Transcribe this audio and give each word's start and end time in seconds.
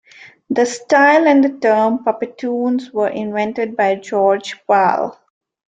The 0.49 0.65
style 0.65 1.27
and 1.27 1.43
the 1.43 1.59
term 1.59 2.03
"Puppetoons" 2.03 2.91
were 2.91 3.09
invented 3.09 3.77
by 3.77 3.97
George 3.97 4.59
Pal. 4.65 5.19